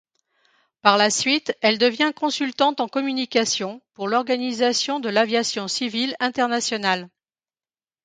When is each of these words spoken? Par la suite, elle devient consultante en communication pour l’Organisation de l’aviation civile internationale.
Par 0.81 0.97
la 0.97 1.11
suite, 1.11 1.55
elle 1.61 1.77
devient 1.77 2.11
consultante 2.15 2.79
en 2.81 2.87
communication 2.87 3.83
pour 3.93 4.07
l’Organisation 4.07 4.99
de 4.99 5.09
l’aviation 5.09 5.67
civile 5.67 6.15
internationale. 6.19 7.07